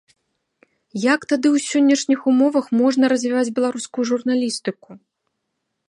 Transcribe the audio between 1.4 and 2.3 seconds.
ў сённяшніх